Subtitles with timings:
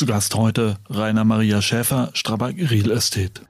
[0.00, 3.42] Zu Gast heute Rainer Maria Schäfer, Strabag Real Estate.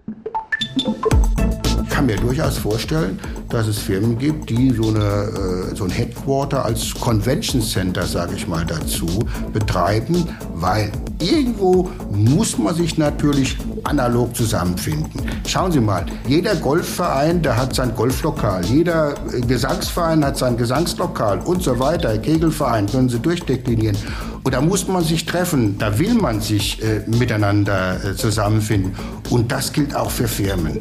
[0.75, 5.91] Ich kann mir durchaus vorstellen, dass es Firmen gibt, die so, eine, äh, so ein
[5.91, 9.07] Headquarter als Convention Center, sage ich mal dazu,
[9.53, 15.21] betreiben, weil irgendwo muss man sich natürlich analog zusammenfinden.
[15.47, 19.15] Schauen Sie mal, jeder Golfverein, der hat sein Golflokal, jeder
[19.47, 23.97] Gesangsverein hat sein Gesangslokal und so weiter, Kegelverein, können Sie durchdeklinieren.
[24.43, 28.95] Und da muss man sich treffen, da will man sich äh, miteinander äh, zusammenfinden.
[29.29, 30.81] Und das gilt auch für Firmen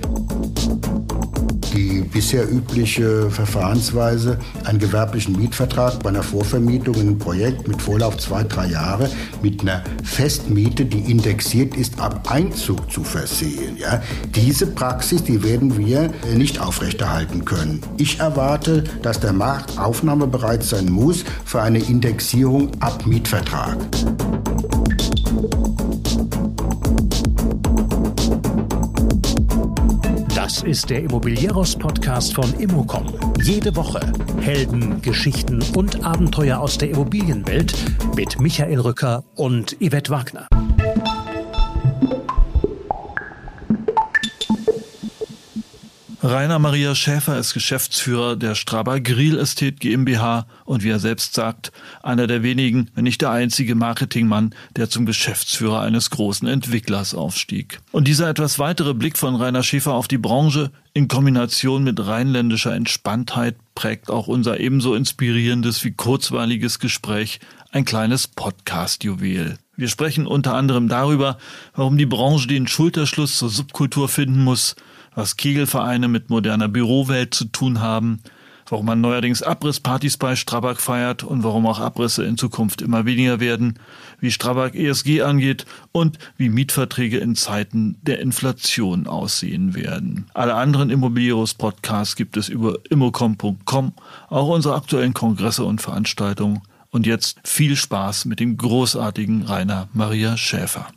[2.11, 8.43] bisher übliche Verfahrensweise, einen gewerblichen Mietvertrag bei einer Vorvermietung in einem Projekt mit Vorlauf zwei,
[8.43, 9.09] drei Jahre
[9.41, 13.77] mit einer Festmiete, die indexiert ist, ab Einzug zu versehen.
[13.77, 14.01] Ja?
[14.35, 17.81] Diese Praxis, die werden wir nicht aufrechterhalten können.
[17.97, 23.77] Ich erwarte, dass der Markt aufnahmebereit sein muss für eine Indexierung ab Mietvertrag.
[30.59, 33.05] Das ist der Immobilieros-Podcast von Immocom.
[33.41, 34.01] Jede Woche
[34.41, 37.73] Helden, Geschichten und Abenteuer aus der Immobilienwelt
[38.13, 40.49] mit Michael Rücker und Yvette Wagner.
[46.21, 51.71] Rainer Maria Schäfer ist Geschäftsführer der Strabag Grill Estate GmbH und wie er selbst sagt,
[52.03, 57.79] einer der wenigen, wenn nicht der einzige Marketingmann, der zum Geschäftsführer eines großen Entwicklers aufstieg.
[57.93, 62.75] Und dieser etwas weitere Blick von Rainer Schäfer auf die Branche in Kombination mit rheinländischer
[62.75, 67.39] Entspanntheit prägt auch unser ebenso inspirierendes wie kurzweiliges Gespräch,
[67.71, 69.57] ein kleines Podcast-Juwel.
[69.77, 71.37] Wir sprechen unter anderem darüber,
[71.73, 74.75] warum die Branche den Schulterschluss zur Subkultur finden muss,
[75.15, 78.21] was Kegelvereine mit moderner Bürowelt zu tun haben,
[78.71, 83.39] warum man neuerdings Abrisspartys bei Strabag feiert und warum auch Abrisse in Zukunft immer weniger
[83.39, 83.79] werden,
[84.19, 90.27] wie Strabag ESG angeht und wie Mietverträge in Zeiten der Inflation aussehen werden.
[90.33, 93.93] Alle anderen Immobilieros-Podcasts gibt es über immocom.com,
[94.29, 96.61] auch unsere aktuellen Kongresse und Veranstaltungen.
[96.91, 100.87] Und jetzt viel Spaß mit dem großartigen Rainer Maria Schäfer.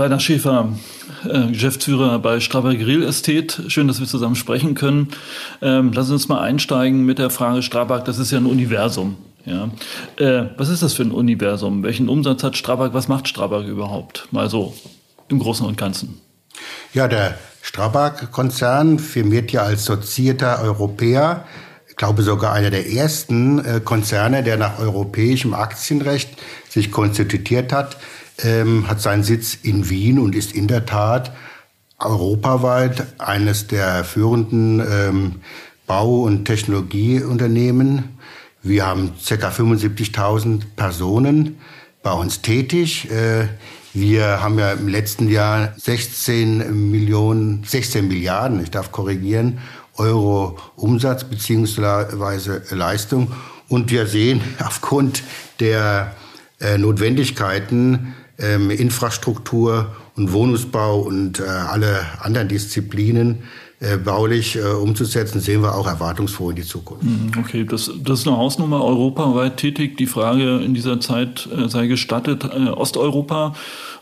[0.00, 0.72] Rainer Schäfer,
[1.28, 3.68] äh, Geschäftsführer bei Strabag Grill Estate.
[3.68, 5.08] Schön, dass wir zusammen sprechen können.
[5.60, 9.18] Ähm, Sie uns mal einsteigen mit der Frage Strabag, das ist ja ein Universum.
[9.44, 9.68] Ja.
[10.16, 11.82] Äh, was ist das für ein Universum?
[11.82, 12.94] Welchen Umsatz hat Strabag?
[12.94, 14.26] Was macht Strabag überhaupt?
[14.30, 14.74] Mal so
[15.28, 16.18] im Großen und Ganzen.
[16.94, 21.44] Ja, der Strabag-Konzern firmiert ja als sortierter Europäer.
[21.90, 26.30] Ich glaube sogar einer der ersten äh, Konzerne, der nach europäischem Aktienrecht
[26.70, 27.98] sich konstituiert hat
[28.44, 31.32] ähm, hat seinen Sitz in Wien und ist in der Tat
[31.98, 35.34] europaweit eines der führenden ähm,
[35.86, 38.16] Bau- und Technologieunternehmen.
[38.62, 39.48] Wir haben ca.
[39.48, 41.58] 75.000 Personen
[42.02, 43.10] bei uns tätig.
[43.10, 43.48] Äh,
[43.92, 49.58] wir haben ja im letzten Jahr 16 Millionen, 16 Milliarden, ich darf korrigieren,
[49.96, 53.32] Euro Umsatz beziehungsweise Leistung.
[53.68, 55.22] Und wir sehen aufgrund
[55.58, 56.14] der
[56.60, 63.42] äh, Notwendigkeiten ähm, Infrastruktur und Wohnungsbau und äh, alle anderen Disziplinen
[63.80, 67.02] äh, baulich äh, umzusetzen, sehen wir auch erwartungsfroh in die Zukunft.
[67.02, 69.96] Mhm, okay, das, das ist eine Hausnummer europaweit tätig.
[69.96, 73.54] Die Frage in dieser Zeit äh, sei gestattet, äh, Osteuropa,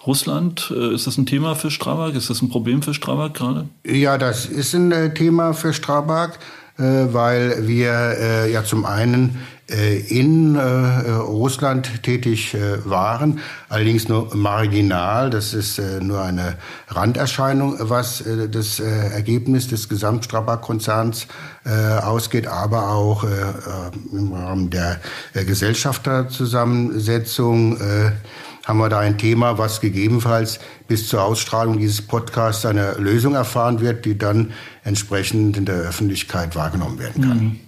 [0.04, 2.16] Russland, äh, ist das ein Thema für Strabag?
[2.16, 3.68] Ist das ein Problem für Strabag gerade?
[3.86, 6.40] Ja, das ist ein Thema für Strabag,
[6.78, 9.38] weil wir äh, ja zum einen
[9.70, 15.28] äh, in äh, Russland tätig äh, waren, allerdings nur marginal.
[15.28, 16.56] Das ist nur eine
[16.88, 21.26] Randerscheinung, was das Ergebnis des Gesamtstrabag-Konzerns
[22.02, 25.00] ausgeht, aber auch im Rahmen der
[25.34, 27.76] Gesellschafterzusammensetzung
[28.68, 33.80] haben wir da ein Thema, was gegebenenfalls bis zur Ausstrahlung dieses Podcasts eine Lösung erfahren
[33.80, 34.52] wird, die dann
[34.84, 37.38] entsprechend in der Öffentlichkeit wahrgenommen werden kann.
[37.38, 37.60] Mhm.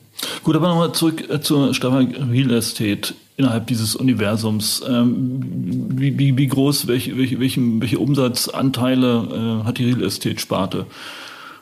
[0.45, 4.83] Gut, aber nochmal zurück äh, zur Staffel Real Estate innerhalb dieses Universums.
[4.87, 5.41] Ähm,
[5.89, 10.85] wie, wie, wie groß, welche, welche, welche, welche Umsatzanteile äh, hat die Real Estate-Sparte?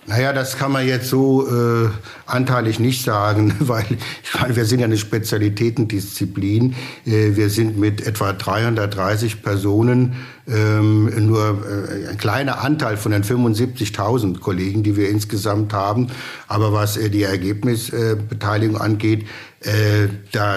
[0.08, 1.90] Naja, das kann man jetzt so äh,
[2.25, 3.84] anteilig nicht sagen, weil
[4.25, 6.75] ich meine, wir sind ja eine Spezialitätendisziplin.
[7.05, 10.16] Äh, wir sind mit etwa 330 Personen
[10.49, 16.06] ähm, nur äh, ein kleiner Anteil von den 75.000 Kollegen, die wir insgesamt haben.
[16.46, 19.26] Aber was äh, die Ergebnisbeteiligung angeht,
[19.60, 20.56] äh, da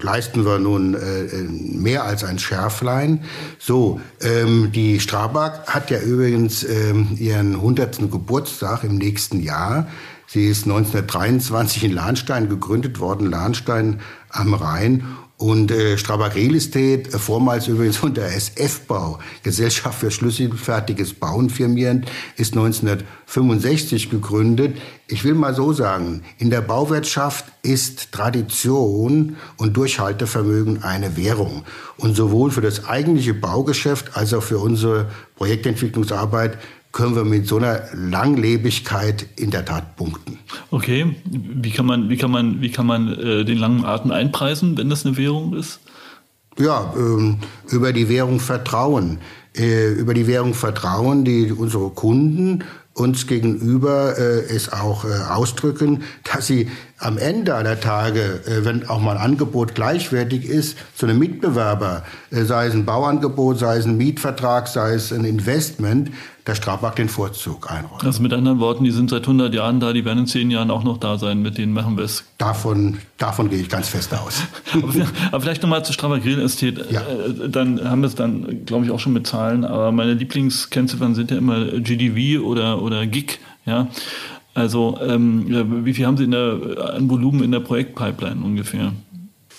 [0.00, 3.24] leisten wir nun äh, mehr als ein Schärflein.
[3.58, 8.10] So, ähm, die Strabag hat ja übrigens ähm, ihren 100.
[8.10, 9.88] Geburtstag im nächsten Jahr.
[10.26, 15.06] Sie ist 1923 in Lahnstein gegründet worden, Lahnstein am Rhein.
[15.36, 22.54] Und äh, Strabagrel Estate, äh, vormals übrigens unter SF-Bau, Gesellschaft für schlüsselfertiges Bauen firmierend, ist
[22.54, 24.78] 1965 gegründet.
[25.08, 31.64] Ich will mal so sagen, in der Bauwirtschaft ist Tradition und Durchhaltevermögen eine Währung.
[31.96, 36.58] Und sowohl für das eigentliche Baugeschäft als auch für unsere Projektentwicklungsarbeit
[36.94, 40.38] können wir mit so einer Langlebigkeit in der Tat punkten.
[40.70, 44.78] Okay, wie kann man, wie kann man, wie kann man äh, den langen Atem einpreisen,
[44.78, 45.80] wenn das eine Währung ist?
[46.56, 47.38] Ja, ähm,
[47.68, 49.18] über die Währung Vertrauen.
[49.56, 52.62] Äh, über die Währung Vertrauen, die unsere Kunden
[52.94, 58.88] uns gegenüber äh, es auch äh, ausdrücken, dass sie am Ende aller Tage, äh, wenn
[58.88, 63.76] auch mal ein Angebot gleichwertig ist, zu einem Mitbewerber, äh, sei es ein Bauangebot, sei
[63.76, 66.10] es ein Mietvertrag, sei es ein Investment,
[66.46, 68.04] der Strafmarkt den Vorzug einräumt.
[68.04, 70.70] Also mit anderen Worten, die sind seit 100 Jahren da, die werden in 10 Jahren
[70.70, 72.24] auch noch da sein, mit denen machen wir es.
[72.36, 74.42] Davon, davon gehe ich ganz fest aus.
[74.72, 74.92] aber,
[75.32, 76.86] aber, vielleicht nochmal zu Strabag Real Estate.
[76.90, 77.00] Ja.
[77.00, 81.14] Äh, dann haben wir es dann, glaube ich, auch schon mit Zahlen, aber meine Lieblingskennziffern
[81.14, 83.88] sind ja immer GDV oder, oder GIG, ja.
[84.54, 88.92] Also ähm, wie viel haben Sie in der, an Volumen in der Projektpipeline ungefähr?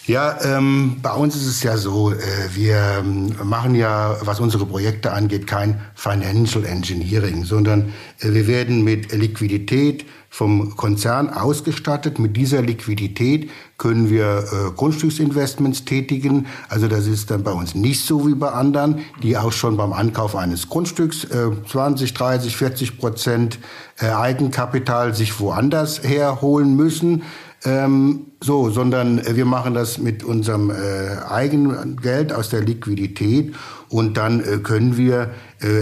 [0.07, 2.17] Ja, ähm, bei uns ist es ja so, äh,
[2.53, 8.83] wir ähm, machen ja, was unsere Projekte angeht, kein Financial Engineering, sondern äh, wir werden
[8.83, 12.19] mit Liquidität vom Konzern ausgestattet.
[12.19, 13.49] Mit dieser Liquidität
[13.79, 16.45] können wir äh, Grundstücksinvestments tätigen.
[16.69, 19.91] Also das ist dann bei uns nicht so wie bei anderen, die auch schon beim
[19.91, 23.59] Ankauf eines Grundstücks äh, 20, 30, 40 Prozent
[23.99, 27.23] äh, Eigenkapital sich woanders herholen müssen.
[27.65, 33.55] Ähm, so, sondern wir machen das mit unserem äh, eigenen Geld aus der Liquidität
[33.89, 35.31] und dann äh, können wir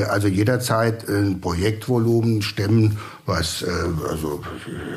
[0.10, 3.68] also jederzeit ein Projektvolumen stemmen, was äh,
[4.10, 4.42] also,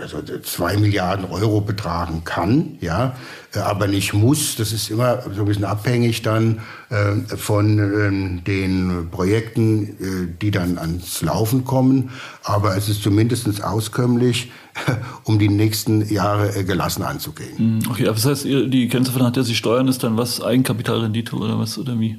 [0.02, 3.16] also zwei Milliarden Euro betragen kann, ja,
[3.54, 4.56] äh, aber nicht muss.
[4.56, 10.50] Das ist immer so ein bisschen abhängig dann äh, von äh, den Projekten, äh, die
[10.50, 12.10] dann ans Laufen kommen.
[12.42, 14.50] Aber es ist zumindest auskömmlich,
[15.24, 17.58] um die nächsten Jahre äh, gelassen anzugehen.
[17.58, 20.42] Hm, okay, aber das heißt, die Kennzahl, nach der Sie steuern, ist dann was?
[20.42, 22.18] Eigenkapitalrendite oder was oder wie?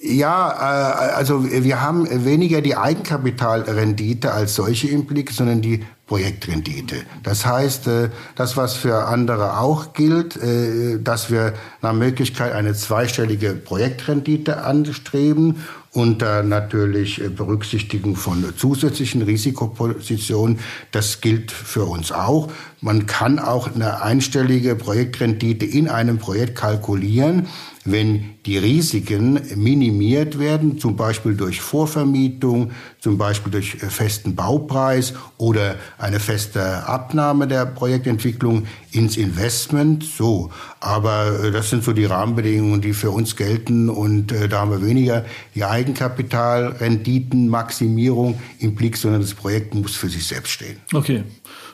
[0.00, 6.96] Ja, äh, also wir haben weniger die Eigenkapitalrendite als solche im Blick, sondern die Projektrendite.
[7.24, 12.74] Das heißt, äh, das, was für andere auch gilt, äh, dass wir nach Möglichkeit eine
[12.74, 20.60] zweistellige Projektrendite anstreben unter natürlich Berücksichtigung von zusätzlichen Risikopositionen.
[20.92, 22.48] Das gilt für uns auch.
[22.80, 27.48] Man kann auch eine einstellige Projektrendite in einem Projekt kalkulieren
[27.90, 32.70] wenn die Risiken minimiert werden, zum Beispiel durch Vorvermietung,
[33.00, 40.04] zum Beispiel durch äh, festen Baupreis oder eine feste Abnahme der Projektentwicklung ins Investment.
[40.04, 44.60] So, aber äh, das sind so die Rahmenbedingungen, die für uns gelten und äh, da
[44.60, 50.78] haben wir weniger die Eigenkapitalrenditenmaximierung im Blick, sondern das Projekt muss für sich selbst stehen.
[50.92, 51.22] Okay,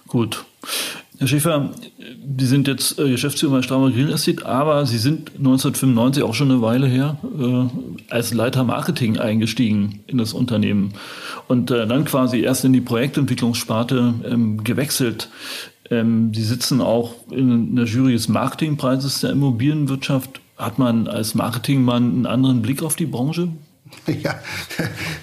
[0.07, 0.45] gut.
[1.19, 1.71] Herr Schäfer,
[2.39, 6.51] Sie sind jetzt äh, Geschäftsführer bei Straumer Grill Estate, aber Sie sind 1995 auch schon
[6.51, 10.95] eine Weile her äh, als Leiter Marketing eingestiegen in das Unternehmen
[11.47, 15.29] und äh, dann quasi erst in die Projektentwicklungssparte ähm, gewechselt.
[15.91, 20.41] Ähm, Sie sitzen auch in der Jury des Marketingpreises der Immobilienwirtschaft.
[20.57, 23.49] Hat man als Marketingmann einen anderen Blick auf die Branche?
[24.23, 24.39] Ja,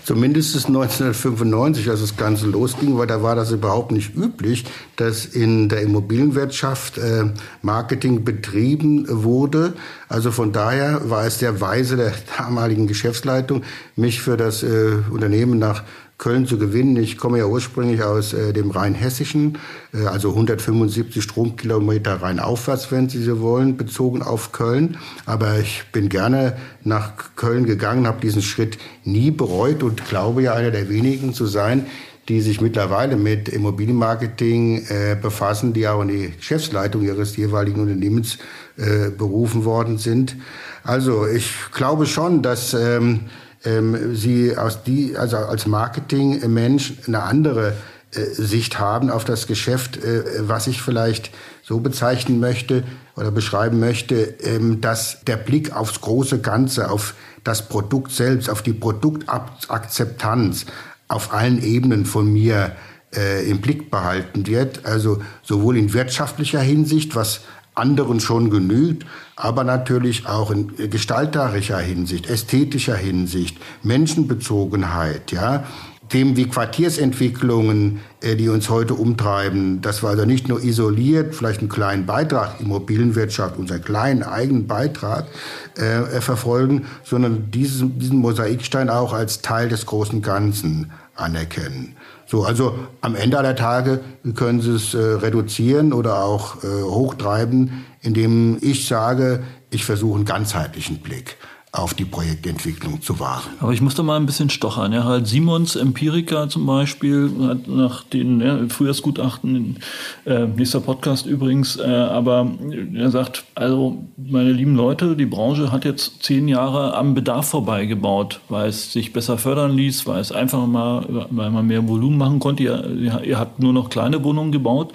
[0.06, 5.70] zumindest 1995, als das Ganze losging, weil da war das überhaupt nicht üblich, dass in
[5.70, 7.26] der Immobilienwirtschaft äh,
[7.62, 9.74] Marketing betrieben wurde.
[10.10, 13.64] Also von daher war es der Weise der damaligen Geschäftsleitung,
[13.96, 15.84] mich für das äh, Unternehmen nach
[16.22, 16.98] Köln zu gewinnen.
[16.98, 19.58] Ich komme ja ursprünglich aus äh, dem Rheinhessischen,
[19.92, 24.98] äh, also 175 Stromkilometer rheinaufwärts, wenn Sie so wollen, bezogen auf Köln.
[25.26, 30.54] Aber ich bin gerne nach Köln gegangen, habe diesen Schritt nie bereut und glaube ja
[30.54, 31.88] einer der wenigen zu sein,
[32.30, 38.38] die sich mittlerweile mit Immobilienmarketing äh, befassen, die auch in die Geschäftsleitung ihres jeweiligen Unternehmens
[38.78, 40.36] äh, berufen worden sind.
[40.84, 43.22] Also ich glaube schon, dass ähm,
[43.64, 47.74] ähm, sie aus die, also als Marketingmensch eine andere
[48.14, 51.32] äh, Sicht haben auf das Geschäft, äh, was ich vielleicht
[51.64, 52.84] so bezeichnen möchte
[53.16, 57.14] oder beschreiben möchte, ähm, dass der Blick aufs große Ganze, auf
[57.44, 60.66] das Produkt selbst, auf die Produktakzeptanz
[61.08, 62.76] auf allen Ebenen von mir
[63.16, 64.86] äh, im Blick behalten wird.
[64.86, 67.42] Also sowohl in wirtschaftlicher Hinsicht, was
[67.76, 75.64] anderen schon genügt, aber natürlich auch in gestalterischer Hinsicht, ästhetischer Hinsicht, Menschenbezogenheit, ja.
[76.10, 81.62] Themen wie Quartiersentwicklungen, äh, die uns heute umtreiben, dass wir also nicht nur isoliert vielleicht
[81.62, 85.28] einen kleinen Beitrag, Immobilienwirtschaft, unseren kleinen eigenen Beitrag
[85.76, 91.96] äh, verfolgen, sondern diesen, diesen Mosaikstein auch als Teil des großen Ganzen anerkennen.
[92.26, 94.00] So, also am Ende aller Tage
[94.36, 100.26] können Sie es äh, reduzieren oder auch äh, hochtreiben, indem ich sage, ich versuche einen
[100.26, 101.38] ganzheitlichen Blick
[101.74, 103.50] auf die Projektentwicklung zu wahren.
[103.62, 104.92] Aber ich muss da mal ein bisschen stochern.
[104.92, 109.80] Ja, halt Simons Empirica zum Beispiel hat nach den ja, Frühjahrsgutachten,
[110.26, 112.52] äh, nächster Podcast übrigens, äh, aber
[112.94, 118.42] er sagt, also meine lieben Leute, die Branche hat jetzt zehn Jahre am Bedarf vorbeigebaut,
[118.50, 122.40] weil es sich besser fördern ließ, weil es einfach mal, weil man mehr Volumen machen
[122.40, 122.64] konnte.
[122.64, 124.92] Ihr, ihr habt nur noch kleine Wohnungen gebaut,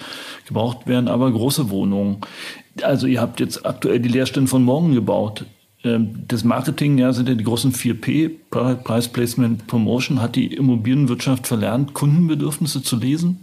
[0.47, 2.17] gebraucht werden aber große Wohnungen.
[2.83, 5.43] Also ihr habt jetzt aktuell die Leerstände von morgen gebaut.
[5.87, 10.21] Ähm, das Marketing ja, sind ja die großen 4P, Price Placement Promotion.
[10.21, 13.39] Hat die Immobilienwirtschaft verlernt, Kundenbedürfnisse zu lesen?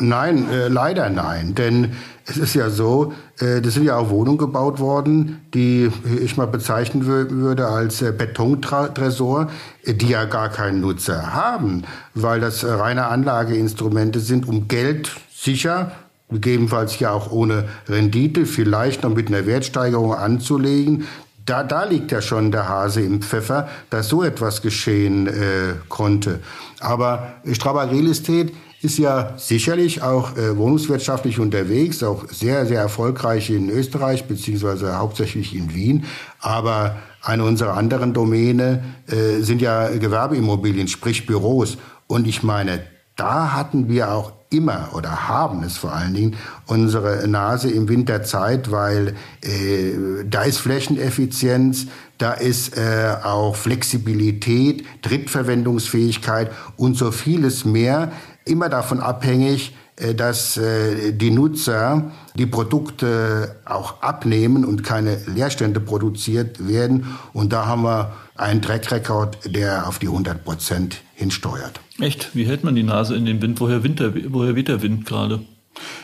[0.00, 1.56] Nein, äh, leider nein.
[1.56, 1.92] Denn
[2.24, 5.90] es ist ja so, äh, das sind ja auch Wohnungen gebaut worden, die
[6.22, 9.48] ich mal bezeichnen würde als äh, Betontresor,
[9.82, 11.82] äh, die ja gar keinen Nutzer haben,
[12.14, 15.90] weil das reine Anlageinstrumente sind, um Geld sicher
[16.30, 21.06] gegebenenfalls ja auch ohne Rendite, vielleicht noch mit einer Wertsteigerung anzulegen,
[21.48, 26.40] da, da liegt ja schon der Hase im Pfeffer, dass so etwas geschehen äh, konnte.
[26.80, 33.50] Aber Strabag Real Estate ist ja sicherlich auch äh, wohnungswirtschaftlich unterwegs, auch sehr, sehr erfolgreich
[33.50, 36.04] in Österreich, beziehungsweise hauptsächlich in Wien.
[36.40, 41.76] Aber eine unserer anderen Domäne äh, sind ja Gewerbeimmobilien, sprich Büros.
[42.06, 42.82] Und ich meine,
[43.16, 46.36] da hatten wir auch immer oder haben es vor allen Dingen
[46.66, 51.86] unsere Nase im Winterzeit, weil äh, da ist Flächeneffizienz,
[52.16, 58.12] da ist äh, auch Flexibilität, Drittverwendungsfähigkeit und so vieles mehr,
[58.44, 65.80] immer davon abhängig, äh, dass äh, die Nutzer die Produkte auch abnehmen und keine Leerstände
[65.80, 67.18] produziert werden.
[67.32, 71.80] Und da haben wir einen Track-Record, der auf die 100 Prozent hinsteuert.
[72.00, 72.34] Echt?
[72.34, 73.60] Wie hält man die Nase in den Wind?
[73.60, 75.40] Woher, Winter, woher weht der Wind gerade?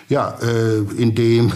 [0.09, 1.53] Ja, äh, indem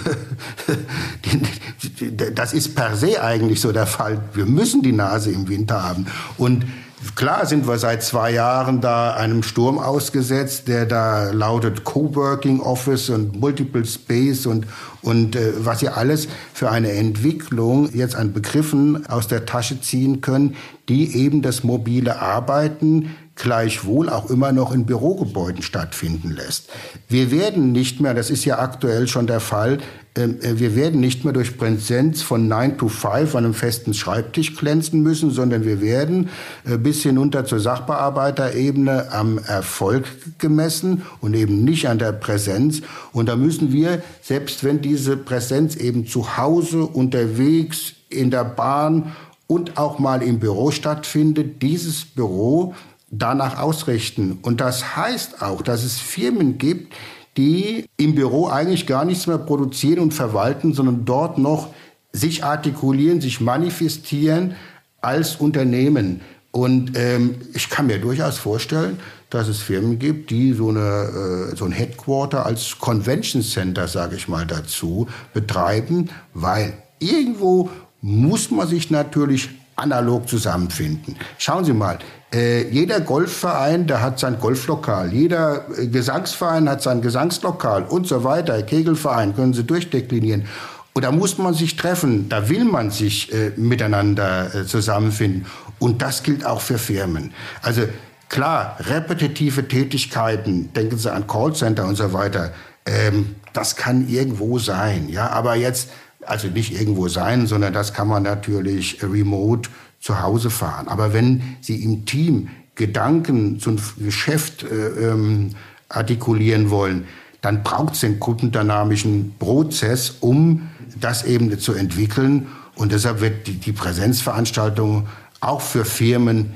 [2.35, 4.23] das ist per se eigentlich so der Fall.
[4.33, 6.07] Wir müssen die Nase im Winter haben.
[6.37, 6.65] Und
[7.15, 13.09] Klar sind wir seit zwei Jahren da einem Sturm ausgesetzt, der da lautet Coworking Office
[13.11, 14.67] und Multiple Space und,
[15.03, 20.21] und äh, was sie alles für eine Entwicklung jetzt an Begriffen aus der Tasche ziehen
[20.21, 20.57] können,
[20.89, 26.69] die eben das mobile Arbeiten gleichwohl auch immer noch in Bürogebäuden stattfinden lässt.
[27.09, 29.79] Wir werden nicht mehr, das ist ja aktuell schon der Fall,
[30.15, 35.03] wir werden nicht mehr durch Präsenz von 9 to 5 an einem festen Schreibtisch glänzen
[35.03, 36.31] müssen, sondern wir werden
[36.65, 40.07] äh, bis hinunter zur Sachbearbeiterebene am Erfolg
[40.39, 42.83] gemessen und eben nicht an der Präsenz.
[43.13, 49.15] Und da müssen wir, selbst wenn diese Präsenz eben zu Hause, unterwegs, in der Bahn
[49.47, 52.75] und auch mal im Büro stattfindet, dieses Büro
[53.11, 54.39] danach ausrichten.
[54.43, 56.95] Und das heißt auch, dass es Firmen gibt,
[57.39, 61.69] die im Büro eigentlich gar nichts mehr produzieren und verwalten, sondern dort noch
[62.13, 64.57] sich artikulieren, sich manifestieren
[65.01, 66.21] als Unternehmen.
[66.51, 68.99] Und ähm, ich kann mir durchaus vorstellen,
[69.31, 74.17] dass es Firmen gibt, die so, eine, äh, so ein Headquarter als Convention Center, sage
[74.17, 81.17] ich mal dazu, betreiben, weil irgendwo muss man sich natürlich analog zusammenfinden.
[81.39, 81.99] Schauen Sie mal,
[82.35, 88.25] äh, jeder Golfverein, der hat sein Golflokal, jeder äh, Gesangsverein hat sein Gesangslokal und so
[88.25, 90.47] weiter, Kegelverein, können Sie durchdeklinieren.
[90.93, 95.47] Und da muss man sich treffen, da will man sich äh, miteinander äh, zusammenfinden.
[95.79, 97.33] Und das gilt auch für Firmen.
[97.63, 97.83] Also
[98.29, 102.53] klar, repetitive Tätigkeiten, denken Sie an Callcenter und so weiter,
[102.85, 105.09] ähm, das kann irgendwo sein.
[105.09, 105.91] Ja, aber jetzt
[106.29, 109.71] also nicht irgendwo sein, sondern das kann man natürlich remote
[110.01, 110.89] zu Hause fahren.
[110.89, 115.51] Aber wenn Sie im Team Gedanken zum Geschäft äh, ähm,
[115.89, 117.07] artikulieren wollen,
[117.41, 120.69] dann braucht es den gruppendynamischen Prozess, um
[121.01, 122.49] das eben zu entwickeln.
[122.75, 125.09] Und deshalb wird die, die Präsenzveranstaltung
[125.41, 126.55] auch für Firmen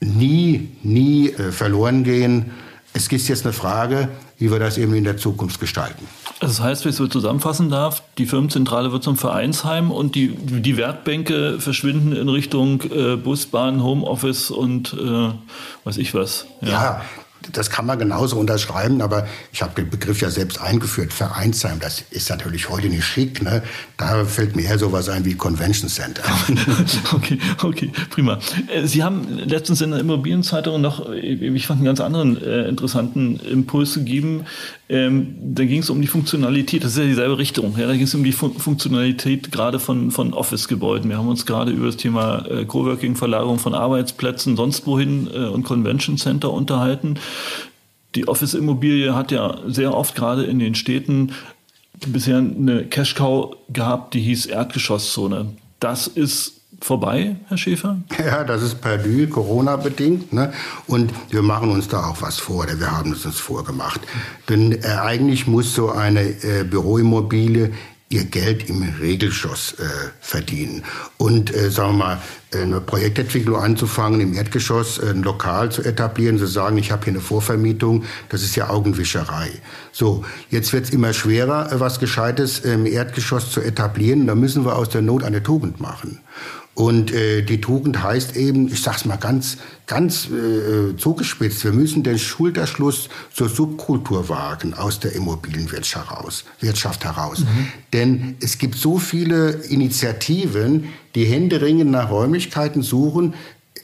[0.00, 2.52] nie, nie äh, verloren gehen.
[2.92, 6.06] Es ist jetzt eine Frage, wie wir das eben in der Zukunft gestalten.
[6.40, 10.28] Das heißt, wenn ich es so zusammenfassen darf, die Firmenzentrale wird zum Vereinsheim und die,
[10.28, 15.30] die Werkbänke verschwinden in Richtung äh, Bus, Bahn, Homeoffice und äh,
[15.84, 16.46] weiß ich was.
[16.60, 17.02] Ja, ja
[17.52, 22.04] das kann man genauso unterschreiben, aber ich habe den Begriff ja selbst eingeführt, Vereinsheim, das
[22.10, 23.42] ist natürlich heute nicht schick.
[23.42, 23.62] Ne?
[23.96, 26.22] Da fällt mir eher sowas ein wie Convention Center.
[27.12, 28.38] okay, okay, prima.
[28.72, 32.68] Äh, Sie haben letztens in der Immobilienzeitung noch, äh, ich fand einen ganz anderen äh,
[32.68, 34.44] interessanten Impuls gegeben.
[34.90, 37.74] Ähm, da ging es um die Funktionalität, das ist ja dieselbe Richtung.
[37.78, 41.10] Ja, da ging es um die Fun Funktionalität gerade von, von Office-Gebäuden.
[41.10, 45.40] Wir haben uns gerade über das Thema äh, Coworking, Verlagerung von Arbeitsplätzen, sonst wohin äh,
[45.46, 47.18] und Convention Center unterhalten.
[48.14, 51.32] Die Office-Immobilie hat ja sehr oft gerade in den Städten
[52.06, 55.54] bisher eine Cash-Cow gehabt, die hieß Erdgeschosszone.
[55.80, 57.98] Das ist vorbei, Herr Schäfer?
[58.18, 60.32] Ja, das ist perdu, Corona-bedingt.
[60.32, 60.52] Ne?
[60.86, 64.00] Und wir machen uns da auch was vor, oder wir haben es uns vorgemacht.
[64.48, 67.72] Denn äh, eigentlich muss so eine äh, Büroimmobilie
[68.10, 69.84] ihr Geld im Regelschoss äh,
[70.20, 70.82] verdienen.
[71.18, 72.22] Und äh, sagen wir mal,
[72.54, 77.20] eine Projektentwicklung anzufangen, im Erdgeschoss ein Lokal zu etablieren, zu sagen, ich habe hier eine
[77.20, 79.50] Vorvermietung, das ist ja Augenwischerei.
[79.92, 84.26] So, jetzt wird es immer schwerer, äh, was Gescheites im Erdgeschoss zu etablieren.
[84.26, 86.20] Da müssen wir aus der Not eine Tugend machen.
[86.78, 89.56] Und äh, die Tugend heißt eben, ich sag's mal ganz,
[89.88, 96.44] ganz äh, zugespitzt, wir müssen den Schulterschluss zur Subkultur wagen aus der Immobilienwirtschaft heraus.
[96.60, 97.40] Wirtschaft heraus.
[97.40, 97.66] Mhm.
[97.92, 103.34] Denn es gibt so viele Initiativen, die händeringend nach Räumlichkeiten suchen,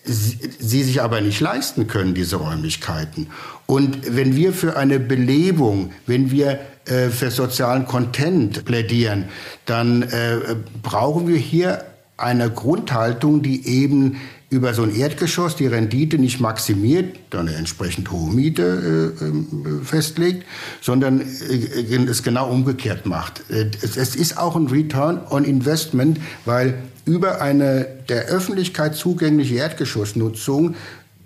[0.04, 3.26] sie, sie sich aber nicht leisten können, diese Räumlichkeiten.
[3.66, 9.24] Und wenn wir für eine Belebung, wenn wir äh, für sozialen Content plädieren,
[9.66, 11.84] dann äh, brauchen wir hier
[12.16, 18.12] einer Grundhaltung, die eben über so ein Erdgeschoss die Rendite nicht maximiert, dann eine entsprechend
[18.12, 20.46] hohe Miete äh, äh, festlegt,
[20.80, 23.50] sondern äh, es genau umgekehrt macht.
[23.50, 29.56] Äh, es, es, ist auch ein Return on Investment, weil über eine der Öffentlichkeit zugängliche
[29.56, 30.76] Erdgeschossnutzung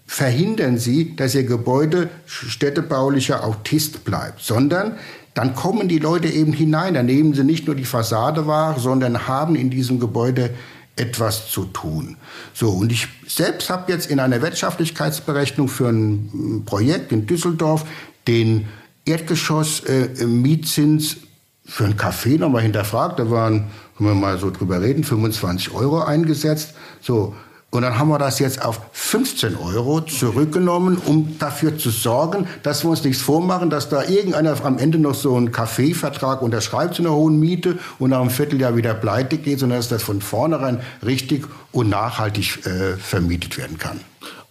[0.07, 4.95] verhindern Sie, dass Ihr Gebäude städtebaulicher Autist bleibt, sondern
[5.35, 6.95] dann kommen die Leute eben hinein.
[6.95, 10.51] Dann nehmen sie nicht nur die Fassade wahr, sondern haben in diesem Gebäude
[10.99, 12.17] etwas zu tun.
[12.55, 17.85] So, und ich selbst habe jetzt in einer Wirtschaftlichkeitsberechnung für ein Projekt in Düsseldorf
[18.27, 18.69] den
[19.05, 21.17] Erdgeschoss-Mietzins äh,
[21.65, 23.19] für ein Café nochmal hinterfragt.
[23.19, 26.75] Da waren, können wir mal so drüber reden, 25 Euro eingesetzt.
[27.01, 27.35] So,
[27.79, 32.83] und dann haben wir das jetzt auf 15 Euro zurückgenommen, um dafür zu sorgen, dass
[32.85, 37.03] wir uns nichts vormachen, dass da irgendeiner am Ende noch so einen Kaffeevertrag unterschreibt zu
[37.03, 40.81] einer hohen Miete und nach einem Vierteljahr wieder pleite geht, sondern dass das von vornherein
[41.07, 44.01] richtig und nachhaltig äh, vermietet werden kann.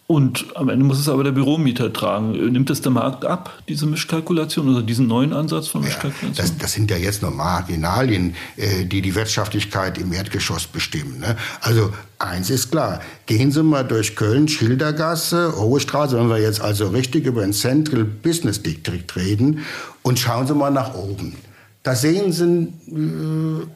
[0.09, 2.31] Und am Ende muss es aber der Büromieter tragen.
[2.31, 6.33] Nimmt es der Markt ab, diese Mischkalkulation oder diesen neuen Ansatz von Mischkalkulation?
[6.33, 11.19] Ja, das, das, sind ja jetzt nur Marginalien, äh, die die Wirtschaftlichkeit im Erdgeschoss bestimmen.
[11.19, 11.35] Ne?
[11.59, 16.61] Also eins ist klar, gehen Sie mal durch Köln, Schildergasse, Hohe Straße, wenn wir jetzt
[16.61, 19.65] also richtig über ein Central Business District reden,
[20.03, 21.35] und schauen Sie mal nach oben.
[21.83, 23.67] Da sehen Sie äh,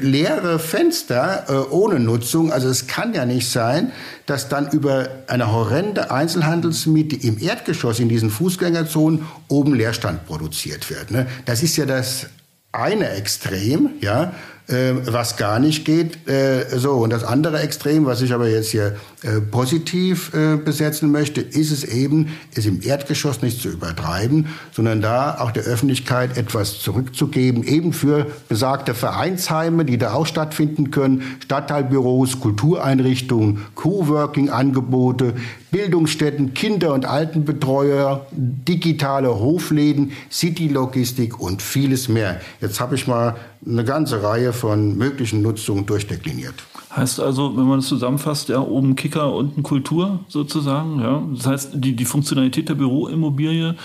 [0.00, 2.52] leere Fenster äh, ohne Nutzung.
[2.52, 3.92] Also es kann ja nicht sein,
[4.26, 11.10] dass dann über eine horrende Einzelhandelsmiete im Erdgeschoss in diesen Fußgängerzonen oben Leerstand produziert wird.
[11.10, 11.26] Ne?
[11.46, 12.26] Das ist ja das
[12.72, 14.34] eine Extrem, ja,
[14.68, 16.28] äh, was gar nicht geht.
[16.28, 21.10] Äh, so und das andere Extrem, was ich aber jetzt hier äh, positiv äh, besetzen
[21.10, 26.36] möchte, ist es eben, es im Erdgeschoss nicht zu übertreiben, sondern da auch der Öffentlichkeit
[26.36, 35.34] etwas zurückzugeben, eben für besagte Vereinsheime, die da auch stattfinden können, Stadtteilbüros, Kultureinrichtungen, Coworking-Angebote,
[35.70, 42.40] Bildungsstätten, Kinder- und Altenbetreuer, digitale Hofläden, Citylogistik und vieles mehr.
[42.60, 46.54] Jetzt habe ich mal eine ganze Reihe von möglichen Nutzungen durchdekliniert.
[46.94, 51.00] Heißt also, wenn man es zusammenfasst, ja, oben Kicker, unten Kultur sozusagen.
[51.00, 51.22] Ja.
[51.34, 53.76] Das heißt, die, die Funktionalität der Büroimmobilie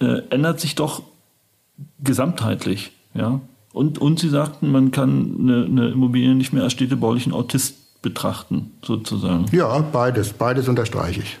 [0.00, 1.02] äh, ändert sich doch
[2.00, 2.92] gesamtheitlich.
[3.14, 3.40] Ja.
[3.72, 8.72] Und, und Sie sagten, man kann eine, eine Immobilie nicht mehr als städtebaulichen Autist betrachten,
[8.84, 9.46] sozusagen.
[9.52, 11.38] Ja, beides, beides unterstreiche ich.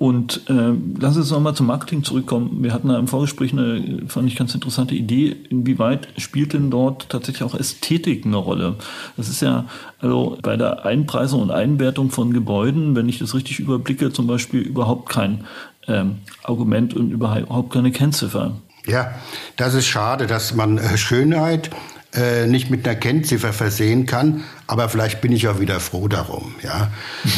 [0.00, 2.62] Und äh, lass uns nochmal zum Marketing zurückkommen.
[2.62, 5.36] Wir hatten da im Vorgespräch eine, fand ich, ganz interessante Idee.
[5.50, 8.76] Inwieweit spielt denn dort tatsächlich auch Ästhetik eine Rolle?
[9.18, 9.66] Das ist ja,
[9.98, 14.62] also bei der Einpreisung und Einwertung von Gebäuden, wenn ich das richtig überblicke, zum Beispiel
[14.62, 15.44] überhaupt kein
[15.86, 18.56] ähm, Argument und überhaupt keine Kennziffer.
[18.86, 19.10] Ja,
[19.58, 21.68] das ist schade, dass man äh, Schönheit
[22.14, 26.54] äh, nicht mit einer Kennziffer versehen kann, aber vielleicht bin ich auch wieder froh darum.
[26.62, 26.90] Ja.
[27.22, 27.30] Mhm.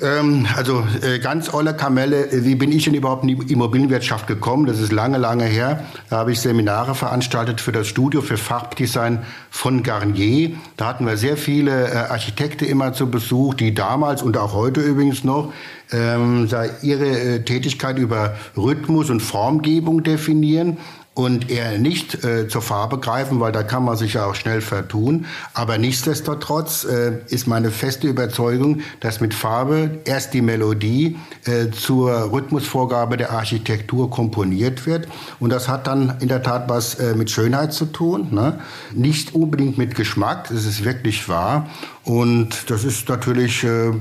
[0.00, 4.28] Ähm, also äh, ganz olle Kamelle, äh, wie bin ich denn überhaupt in die Immobilienwirtschaft
[4.28, 4.66] gekommen?
[4.66, 5.84] Das ist lange, lange her.
[6.08, 10.52] Da habe ich Seminare veranstaltet für das Studio für Farbdesign von Garnier.
[10.76, 14.80] Da hatten wir sehr viele äh, Architekten immer zu Besuch, die damals und auch heute
[14.80, 15.52] übrigens noch
[15.92, 16.48] ähm,
[16.82, 20.76] ihre Tätigkeit über Rhythmus und Formgebung definieren
[21.14, 24.60] und eher nicht äh, zur Farbe greifen, weil da kann man sich ja auch schnell
[24.60, 25.26] vertun.
[25.54, 32.32] Aber nichtsdestotrotz äh, ist meine feste Überzeugung, dass mit Farbe erst die Melodie äh, zur
[32.32, 35.08] Rhythmusvorgabe der Architektur komponiert wird.
[35.40, 38.28] Und das hat dann in der Tat was äh, mit Schönheit zu tun.
[38.30, 38.60] Ne?
[38.92, 41.68] Nicht unbedingt mit Geschmack, das ist wirklich wahr.
[42.04, 43.92] Und das ist natürlich äh,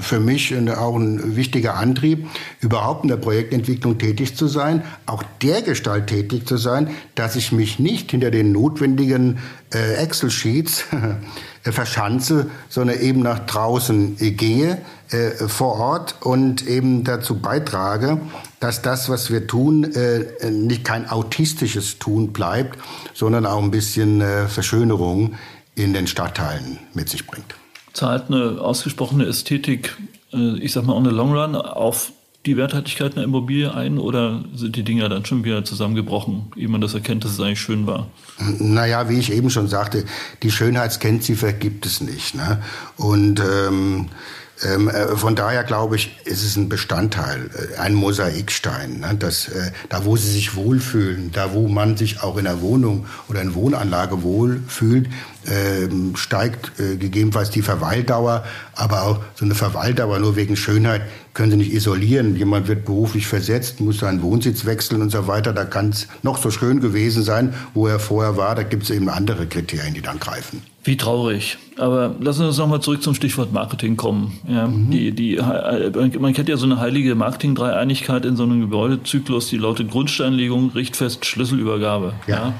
[0.00, 2.28] für mich auch ein wichtiger Antrieb,
[2.60, 7.50] überhaupt in der Projektentwicklung tätig zu sein, auch der Gestalt tätig zu sein, dass ich
[7.50, 9.38] mich nicht hinter den notwendigen
[9.74, 10.84] äh, Excel-Sheets
[11.62, 18.20] verschanze, sondern eben nach draußen gehe, äh, vor Ort und eben dazu beitrage,
[18.60, 19.92] dass das, was wir tun,
[20.50, 22.76] nicht kein autistisches Tun bleibt,
[23.14, 25.36] sondern auch ein bisschen Verschönerung
[25.78, 27.54] in den Stadtteilen mit sich bringt.
[27.92, 29.96] Zahlt eine ausgesprochene Ästhetik,
[30.32, 32.12] äh, ich sag mal, on the long run auf
[32.46, 36.80] die Werthaltigkeit einer Immobilie ein oder sind die Dinger dann schon wieder zusammengebrochen, ehe man
[36.80, 38.06] das erkennt, dass es eigentlich schön war?
[38.58, 40.04] Naja, wie ich eben schon sagte,
[40.42, 42.34] die Schönheitskennziffer gibt es nicht.
[42.34, 42.62] Ne?
[42.96, 44.08] Und ähm,
[44.62, 49.00] ähm, äh, von daher glaube ich, ist es ein Bestandteil, äh, ein Mosaikstein.
[49.00, 49.16] Ne?
[49.18, 53.06] Das, äh, da, wo sie sich wohlfühlen, da, wo man sich auch in der Wohnung
[53.28, 55.08] oder in Wohnanlage wohlfühlt,
[55.46, 58.44] ähm, steigt äh, gegebenenfalls die Verweildauer,
[58.74, 61.02] aber auch so eine Verweildauer nur wegen Schönheit
[61.34, 62.34] können Sie nicht isolieren.
[62.34, 65.52] Jemand wird beruflich versetzt, muss seinen Wohnsitz wechseln und so weiter.
[65.52, 68.56] Da kann es noch so schön gewesen sein, wo er vorher war.
[68.56, 70.62] Da gibt es eben andere Kriterien, die dann greifen.
[70.88, 71.58] Wie traurig.
[71.76, 74.38] Aber lassen wir uns nochmal zurück zum Stichwort Marketing kommen.
[74.48, 74.90] Ja, mhm.
[74.90, 79.90] die, die, man kennt ja so eine heilige Marketing-Dreieinigkeit in so einem Gebäudezyklus, die lautet
[79.90, 82.14] Grundsteinlegung, Richtfest, Schlüsselübergabe.
[82.26, 82.34] Ja.
[82.34, 82.54] ja.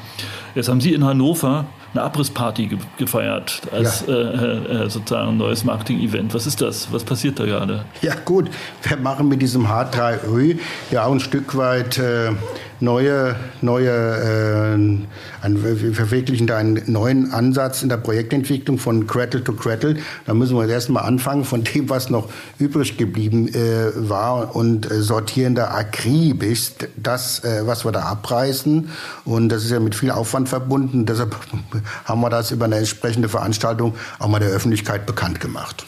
[0.54, 1.64] Jetzt haben Sie in Hannover
[1.94, 4.14] eine Abrissparty ge gefeiert als ja.
[4.14, 6.34] äh, äh, sozusagen neues Marketing-Event.
[6.34, 6.92] Was ist das?
[6.92, 7.86] Was passiert da gerade?
[8.02, 8.50] Ja gut,
[8.82, 10.58] wir machen mit diesem H3Ö
[10.90, 12.32] ja auch ein Stück weit äh,
[12.80, 19.42] neue, neue äh, ein, wir verwirklichen da einen neuen Ansatz in der Projektentwicklung von Cradle
[19.42, 19.96] to Cradle.
[20.26, 25.02] Da müssen wir erstmal anfangen von dem, was noch übrig geblieben äh, war und äh,
[25.02, 28.90] sortieren da akribisch das, äh, was wir da abreißen.
[29.24, 31.06] Und das ist ja mit viel Aufwand verbunden.
[31.06, 31.36] Deshalb
[32.04, 35.86] haben wir das über eine entsprechende Veranstaltung auch mal der Öffentlichkeit bekannt gemacht.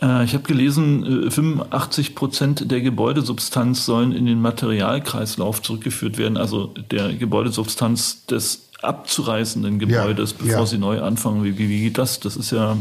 [0.00, 6.36] Äh, ich habe gelesen, 85 äh, Prozent der Gebäudesubstanz sollen in den Materialkreislauf zurückgeführt werden,
[6.36, 10.66] also der Gebäudesubstanz des abzureißenden Gebäudes, ja, bevor ja.
[10.66, 11.44] sie neu anfangen.
[11.44, 12.20] Wie, wie, wie, geht das?
[12.20, 12.76] Das ist ja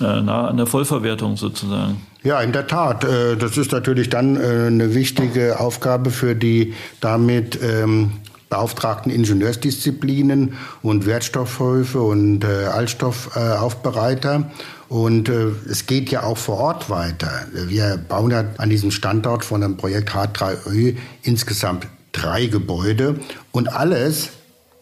[0.00, 2.00] äh, nah an der Vollverwertung sozusagen.
[2.22, 3.04] Ja, in der Tat.
[3.04, 8.12] Äh, das ist natürlich dann äh, eine wichtige Aufgabe für die damit ähm,
[8.48, 14.50] beauftragten Ingenieursdisziplinen und Wertstoffhöfe und Altstoffaufbereiter.
[14.90, 17.46] Und äh, es geht ja auch vor Ort weiter.
[17.52, 23.20] Wir bauen ja an diesem Standort von dem Projekt H3Ö insgesamt drei Gebäude
[23.52, 24.30] und alles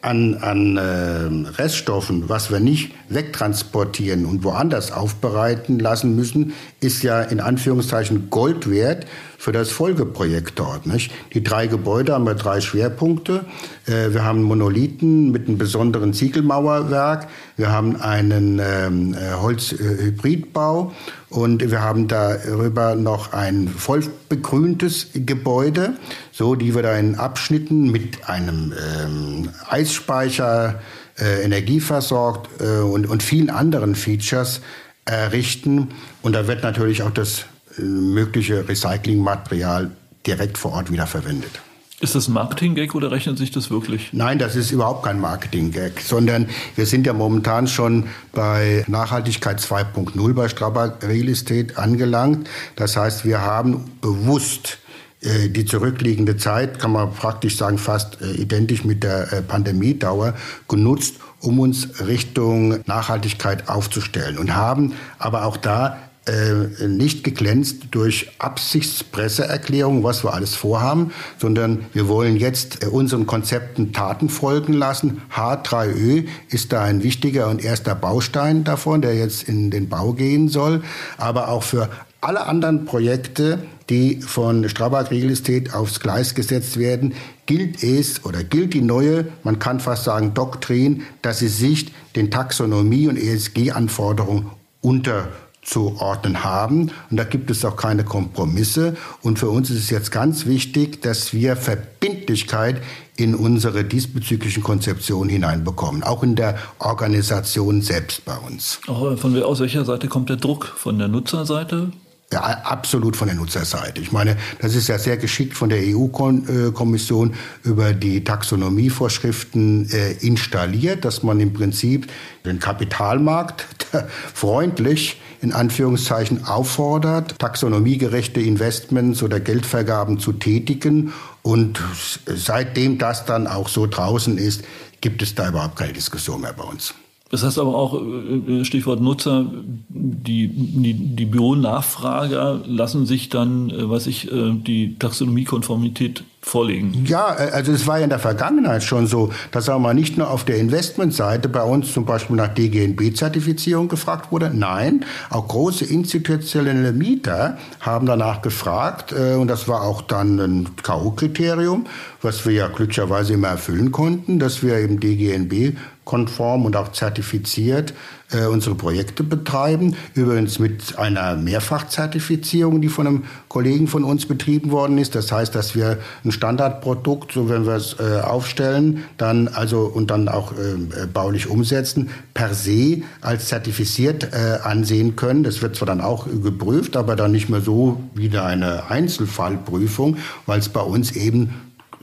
[0.01, 7.23] an, an äh, Reststoffen, was wir nicht wegtransportieren und woanders aufbereiten lassen müssen, ist ja
[7.23, 10.87] in Anführungszeichen Gold wert für das Folgeprojekt dort.
[10.87, 11.13] Nicht?
[11.33, 13.45] Die drei Gebäude haben wir drei Schwerpunkte.
[13.87, 17.29] Äh, wir haben Monolithen mit einem besonderen Ziegelmauerwerk.
[17.57, 20.93] Wir haben einen ähm, äh, Holzhybridbau
[21.31, 25.95] und wir haben darüber noch ein voll begrüntes Gebäude,
[26.33, 30.81] so die wir da in Abschnitten mit einem ähm, Eisspeicher
[31.19, 34.61] äh, energieversorgt äh, und, und vielen anderen Features
[35.09, 35.89] errichten.
[36.23, 37.47] Und da wird natürlich auch das
[37.79, 39.91] äh, mögliche Recyclingmaterial
[40.27, 41.61] direkt vor Ort wieder verwendet.
[42.01, 44.11] Ist das ein Marketing-Gag oder rechnet sich das wirklich?
[44.13, 50.33] Nein, das ist überhaupt kein Marketing-Gag, sondern wir sind ja momentan schon bei Nachhaltigkeit 2.0
[50.33, 52.49] bei Strabag Real Estate angelangt.
[52.77, 54.79] Das heißt, wir haben bewusst
[55.23, 60.35] äh, die zurückliegende Zeit, kann man praktisch sagen, fast äh, identisch mit der Pandemiedauer,
[60.69, 65.99] genutzt, um uns Richtung Nachhaltigkeit aufzustellen und haben aber auch da
[66.29, 73.27] äh, nicht geglänzt durch Absichtspresseerklärungen, was wir alles vorhaben, sondern wir wollen jetzt äh, unseren
[73.27, 75.23] Konzepten Taten folgen lassen.
[75.35, 80.49] H3Ö ist da ein wichtiger und erster Baustein davon, der jetzt in den Bau gehen
[80.49, 80.83] soll,
[81.17, 81.89] aber auch für
[82.21, 85.33] alle anderen Projekte, die von Strabag Real
[85.73, 87.15] aufs Gleis gesetzt werden,
[87.47, 92.31] gilt es oder gilt die neue, man kann fast sagen Doktrin, dass sie sich den
[92.31, 95.29] Taxonomie- und ESG-Anforderungen unter
[95.69, 96.91] einzuordnen haben.
[97.11, 98.97] Und da gibt es auch keine Kompromisse.
[99.23, 102.81] Und für uns ist es jetzt ganz wichtig, dass wir Verbindlichkeit
[103.17, 108.81] in unsere diesbezüglichen Konzeptionen hineinbekommen, auch in der Organisation selbst bei uns.
[108.87, 110.67] Auch von aus welcher Seite kommt der Druck?
[110.77, 111.91] Von der Nutzerseite?
[112.31, 114.03] Ja, absolut von der Nutzerseite.
[114.03, 121.07] Ich meine, das ist ja sehr geschickt von der EU-Kommission über die Taxonomievorschriften äh, installiert,
[121.07, 122.07] dass man im Prinzip
[122.45, 123.67] den Kapitalmarkt
[124.35, 131.15] freundlich in Anführungszeichen auffordert, taxonomiegerechte Investments oder Geldvergaben zu tätigen.
[131.41, 131.81] Und
[132.27, 134.65] seitdem das dann auch so draußen ist,
[135.01, 136.93] gibt es da überhaupt keine Diskussion mehr bei uns.
[137.31, 139.45] Das heißt aber auch, äh, Stichwort Nutzer,
[139.89, 147.05] die, die, die Büronachfrager lassen sich dann, äh, weiß ich, äh, die Taxonomiekonformität vorlegen.
[147.05, 150.31] Ja, also es war ja in der Vergangenheit schon so, dass auch mal nicht nur
[150.31, 154.51] auf der Investmentseite bei uns zum Beispiel nach DGNB-Zertifizierung gefragt wurde.
[154.55, 161.85] Nein, auch große institutionelle Mieter haben danach gefragt und das war auch dann ein K.O.-Kriterium,
[162.23, 167.93] was wir ja glücklicherweise immer erfüllen konnten, dass wir eben DGNB konform und auch zertifiziert
[168.31, 169.97] äh, unsere Projekte betreiben.
[170.15, 175.15] Übrigens mit einer Mehrfachzertifizierung, die von einem Kollegen von uns betrieben worden ist.
[175.15, 180.11] Das heißt, dass wir ein Standardprodukt, so wenn wir es äh, aufstellen, dann also und
[180.11, 185.43] dann auch äh, baulich umsetzen, per se als zertifiziert äh, ansehen können.
[185.43, 190.59] Das wird zwar dann auch geprüft, aber dann nicht mehr so wie eine Einzelfallprüfung, weil
[190.59, 191.55] es bei uns eben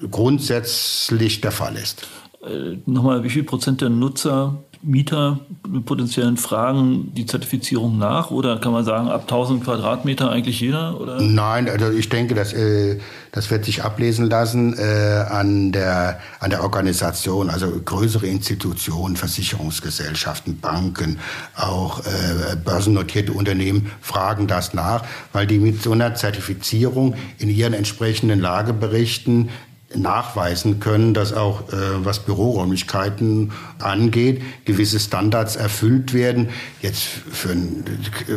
[0.10, 2.08] grundsätzlich der Fall ist.
[2.46, 5.39] Äh, nochmal, wie viel Prozent der Nutzer, Mieter
[5.86, 8.30] potenziellen fragen die Zertifizierung nach?
[8.30, 11.00] Oder kann man sagen, ab 1000 Quadratmeter eigentlich jeder?
[11.02, 11.19] Oder?
[11.21, 13.00] Nein, also ich denke, dass, äh,
[13.32, 17.50] das wird sich ablesen lassen äh, an, der, an der Organisation.
[17.50, 21.19] Also größere Institutionen, Versicherungsgesellschaften, Banken,
[21.56, 27.74] auch äh, börsennotierte Unternehmen fragen das nach, weil die mit so einer Zertifizierung in ihren
[27.74, 29.50] entsprechenden Lageberichten
[29.97, 36.49] nachweisen können, dass auch äh, was Büroräumlichkeiten angeht, gewisse Standards erfüllt werden.
[36.81, 37.84] Jetzt für, ein,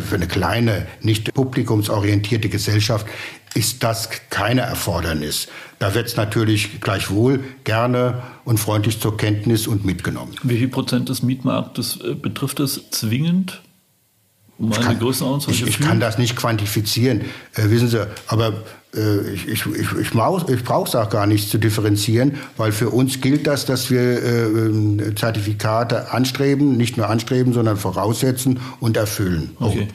[0.00, 3.06] für eine kleine, nicht publikumsorientierte Gesellschaft
[3.54, 5.48] ist das keine Erfordernis.
[5.78, 10.34] Da wird es natürlich gleichwohl gerne und freundlich zur Kenntnis und mitgenommen.
[10.42, 13.62] Wie viel Prozent des Mietmarktes äh, betrifft es zwingend?
[14.58, 14.98] Um ich, kann,
[15.48, 17.20] ich, ich kann das nicht quantifizieren,
[17.54, 18.54] äh, wissen Sie, aber
[18.94, 23.20] äh, ich, ich, ich, ich brauche es auch gar nicht zu differenzieren, weil für uns
[23.20, 29.50] gilt das, dass wir äh, Zertifikate anstreben, nicht nur anstreben, sondern voraussetzen und erfüllen.
[29.60, 29.88] Okay.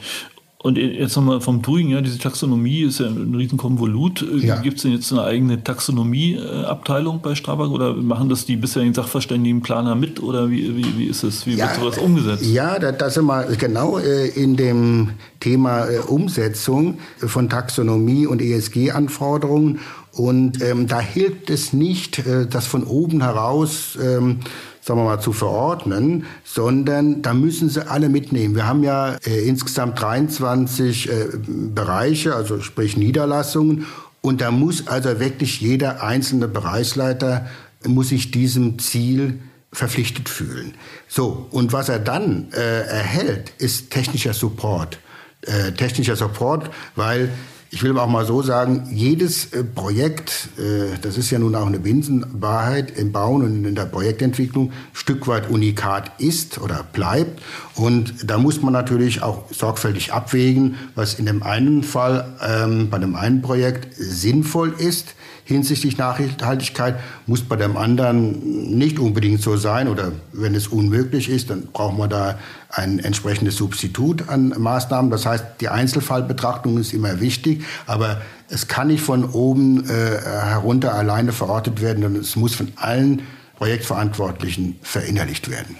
[0.63, 4.21] Und jetzt nochmal vom Doing, ja, diese Taxonomie ist ja ein riesen Konvolut.
[4.21, 4.61] Äh, ja.
[4.61, 9.95] Gibt es denn jetzt eine eigene Taxonomieabteilung bei Strabag oder machen das die bisherigen Sachverständigenplaner
[9.95, 11.45] mit oder wie, wie, wie ist es?
[11.45, 12.45] Wie ja, wird sowas umgesetzt?
[12.45, 15.09] Ja, da, da sind wir genau äh, in dem
[15.41, 19.79] Thema äh, Umsetzung von Taxonomie und ESG-Anforderungen.
[20.13, 24.39] Und ähm, da hilft es nicht, äh, das von oben heraus ähm,
[24.83, 28.55] sagen wir mal, zu verordnen, sondern da müssen sie alle mitnehmen.
[28.55, 33.85] Wir haben ja äh, insgesamt 23 äh, Bereiche, also sprich Niederlassungen,
[34.21, 37.45] und da muss also wirklich jeder einzelne Bereichsleiter
[37.85, 39.39] muss sich diesem Ziel
[39.73, 40.75] verpflichtet fühlen.
[41.09, 44.99] So, und was er dann äh, erhält, ist technischer Support.
[45.41, 47.31] Äh, technischer Support, weil
[47.73, 51.65] ich will auch mal so sagen, jedes äh, Projekt, äh, das ist ja nun auch
[51.65, 57.41] eine Binsenwahrheit im Bauen und in der Projektentwicklung, Stück weit unikat ist oder bleibt.
[57.73, 62.99] Und da muss man natürlich auch sorgfältig abwägen, was in dem einen Fall, ähm, bei
[62.99, 69.87] dem einen Projekt sinnvoll ist hinsichtlich Nachhaltigkeit, muss bei dem anderen nicht unbedingt so sein.
[69.87, 75.11] Oder wenn es unmöglich ist, dann braucht man da ein entsprechendes Substitut an Maßnahmen.
[75.11, 80.93] Das heißt, die Einzelfallbetrachtung ist immer wichtig, aber es kann nicht von oben äh, herunter
[80.93, 83.23] alleine verortet werden, sondern es muss von allen
[83.57, 85.75] Projektverantwortlichen verinnerlicht werden.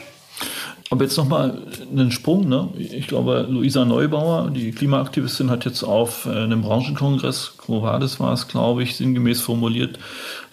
[0.94, 1.58] Aber jetzt nochmal
[1.92, 2.48] einen Sprung.
[2.48, 2.70] Ne?
[2.78, 8.48] Ich glaube, Luisa Neubauer, die Klimaaktivistin, hat jetzt auf äh, einem Branchenkongress, Covades war es,
[8.48, 9.98] glaube ich, sinngemäß formuliert,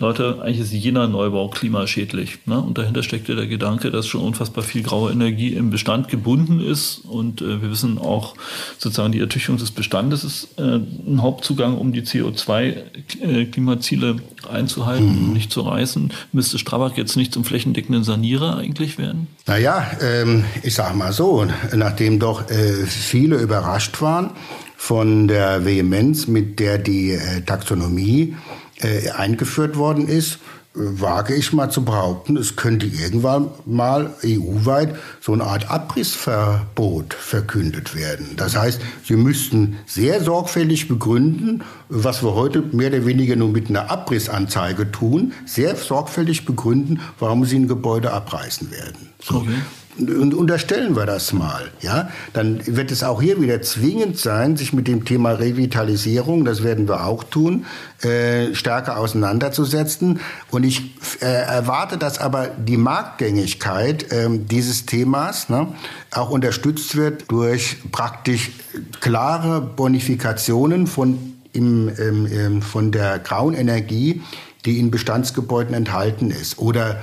[0.00, 2.38] Leute, eigentlich ist jener Neubau klimaschädlich.
[2.46, 2.58] Ne?
[2.60, 6.60] Und dahinter steckt ja der Gedanke, dass schon unfassbar viel graue Energie im Bestand gebunden
[6.60, 7.02] ist.
[7.04, 8.34] Und äh, wir wissen auch,
[8.78, 15.34] sozusagen die Ertüchtung des Bestandes ist äh, ein Hauptzugang, um die CO2-Klimaziele äh, einzuhalten, mhm.
[15.34, 16.12] nicht zu reißen.
[16.32, 19.26] Müsste Strabag jetzt nicht zum flächendeckenden Sanierer eigentlich werden?
[19.46, 24.30] Naja, ähm, ich sage mal so, nachdem doch äh, viele überrascht waren
[24.76, 28.34] von der Vehemenz, mit der die äh, Taxonomie
[28.82, 30.38] äh, eingeführt worden ist,
[30.72, 37.96] wage ich mal zu behaupten, es könnte irgendwann mal EU-weit so eine Art Abrissverbot verkündet
[37.96, 38.34] werden.
[38.36, 43.68] Das heißt, Sie müssten sehr sorgfältig begründen, was wir heute mehr oder weniger nur mit
[43.68, 49.10] einer Abrissanzeige tun, sehr sorgfältig begründen, warum Sie ein Gebäude abreißen werden.
[49.20, 49.38] So.
[49.38, 49.58] Okay
[49.98, 54.72] und unterstellen wir das mal, ja, dann wird es auch hier wieder zwingend sein, sich
[54.72, 57.66] mit dem Thema Revitalisierung, das werden wir auch tun,
[58.02, 60.20] äh, stärker auseinanderzusetzen.
[60.50, 65.68] Und ich äh, erwarte, dass aber die Marktgängigkeit äh, dieses Themas ne,
[66.12, 68.52] auch unterstützt wird durch praktisch
[69.00, 74.22] klare Bonifikationen von, im, ähm, von der grauen Energie,
[74.64, 76.58] die in Bestandsgebäuden enthalten ist.
[76.58, 77.02] Oder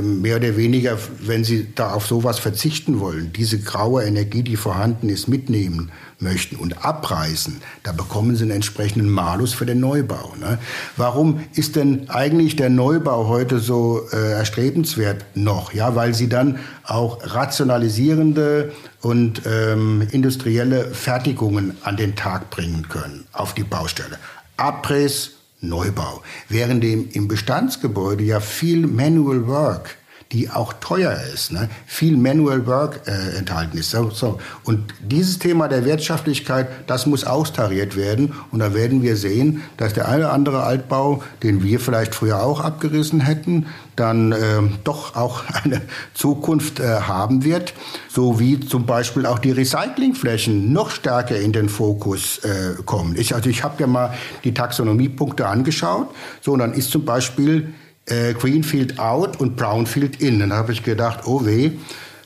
[0.00, 5.08] mehr oder weniger, wenn Sie da auf sowas verzichten wollen, diese graue Energie, die vorhanden
[5.08, 10.34] ist, mitnehmen möchten und abreißen, da bekommen Sie einen entsprechenden Malus für den Neubau.
[10.40, 10.58] Ne?
[10.96, 15.72] Warum ist denn eigentlich der Neubau heute so äh, erstrebenswert noch?
[15.72, 23.26] Ja, weil Sie dann auch rationalisierende und ähm, industrielle Fertigungen an den Tag bringen können
[23.32, 24.18] auf die Baustelle.
[24.56, 25.33] Abriss,
[25.68, 26.22] Neubau.
[26.48, 29.96] Während dem im Bestandsgebäude ja viel Manual Work
[30.32, 31.68] die auch teuer ist, ne?
[31.86, 33.90] viel Manual Work äh, enthalten ist.
[33.90, 34.38] So, so.
[34.64, 38.32] Und dieses Thema der Wirtschaftlichkeit, das muss austariert werden.
[38.50, 42.42] Und da werden wir sehen, dass der eine oder andere Altbau, den wir vielleicht früher
[42.42, 44.36] auch abgerissen hätten, dann äh,
[44.82, 45.82] doch auch eine
[46.14, 47.74] Zukunft äh, haben wird,
[48.08, 53.14] so wie zum Beispiel auch die Recyclingflächen noch stärker in den Fokus äh, kommen.
[53.16, 56.08] Ich, also ich habe ja mal die Taxonomiepunkte angeschaut,
[56.40, 57.72] so und dann ist zum Beispiel
[58.06, 60.40] äh, Greenfield out und Brownfield in.
[60.40, 61.72] Dann habe ich gedacht, oh weh,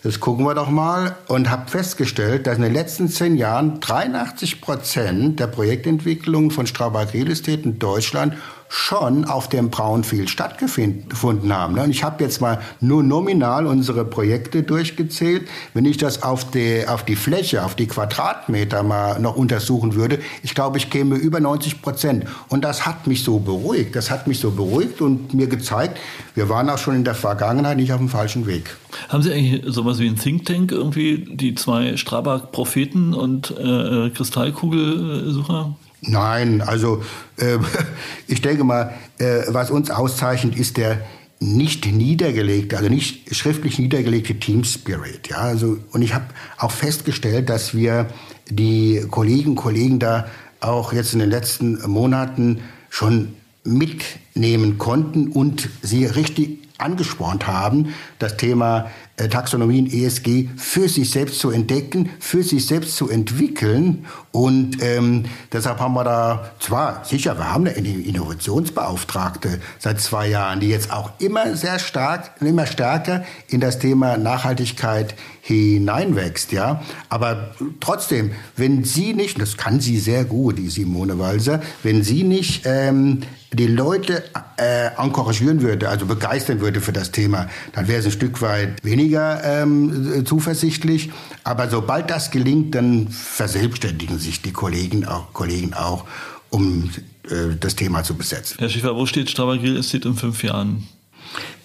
[0.02, 4.60] das gucken wir doch mal und habe festgestellt, dass in den letzten zehn Jahren 83
[4.60, 8.34] Prozent der Projektentwicklung von Strabag Real Estate in Deutschland
[8.68, 11.78] schon auf dem Brownfield stattgefunden haben.
[11.78, 15.48] Und ich habe jetzt mal nur nominal unsere Projekte durchgezählt.
[15.72, 20.18] Wenn ich das auf die, auf die Fläche, auf die Quadratmeter mal noch untersuchen würde,
[20.42, 22.24] ich glaube, ich käme über 90 Prozent.
[22.48, 23.96] Und das hat mich so beruhigt.
[23.96, 25.98] Das hat mich so beruhigt und mir gezeigt,
[26.34, 28.76] wir waren auch schon in der Vergangenheit nicht auf dem falschen Weg.
[29.08, 34.10] Haben Sie eigentlich sowas wie ein Think Tank irgendwie, die zwei Strabag-Propheten und äh, äh
[34.10, 35.74] Kristallkugelsucher?
[36.00, 37.02] Nein, also
[37.36, 37.58] äh,
[38.26, 41.00] ich denke mal, äh, was uns auszeichnet, ist der
[41.40, 45.28] nicht niedergelegte, also nicht schriftlich niedergelegte Team Spirit.
[45.28, 48.08] Ja, also und ich habe auch festgestellt, dass wir
[48.48, 50.26] die Kolleginnen und Kollegen da
[50.60, 58.36] auch jetzt in den letzten Monaten schon mitnehmen konnten und sie richtig angespornt haben, das
[58.36, 64.06] Thema äh, Taxonomie und ESG für sich selbst zu entdecken, für sich selbst zu entwickeln.
[64.32, 70.60] Und ähm, deshalb haben wir da zwar sicher, wir haben eine Innovationsbeauftragte seit zwei Jahren,
[70.60, 75.14] die jetzt auch immer sehr stark, immer stärker in das Thema Nachhaltigkeit
[75.48, 76.82] hineinwächst, ja.
[77.08, 82.22] Aber trotzdem, wenn sie nicht, das kann sie sehr gut, die Simone Walser, wenn sie
[82.22, 83.20] nicht ähm,
[83.52, 84.24] die Leute
[84.58, 88.84] äh, encouragieren würde, also begeistern würde für das Thema, dann wäre es ein Stück weit
[88.84, 91.10] weniger ähm, zuversichtlich.
[91.44, 96.04] Aber sobald das gelingt, dann verselbstständigen sich die Kollegen auch, Kollegen auch
[96.50, 96.90] um
[97.24, 98.56] äh, das Thema zu besetzen.
[98.58, 100.86] Herr Schäfer, wo steht Strabag Real Estate in fünf Jahren?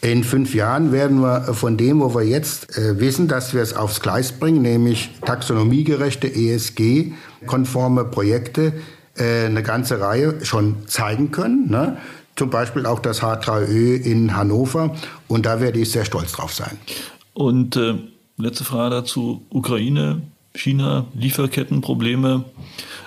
[0.03, 3.73] In fünf Jahren werden wir von dem, wo wir jetzt äh, wissen, dass wir es
[3.73, 8.73] aufs Gleis bringen, nämlich taxonomiegerechte, ESG-konforme Projekte,
[9.15, 11.69] äh, eine ganze Reihe schon zeigen können.
[11.69, 11.97] Ne?
[12.35, 14.93] Zum Beispiel auch das H3Ö in Hannover.
[15.29, 16.77] Und da werde ich sehr stolz drauf sein.
[17.33, 17.93] Und äh,
[18.35, 20.21] letzte Frage dazu: Ukraine,
[20.53, 22.43] China, Lieferkettenprobleme.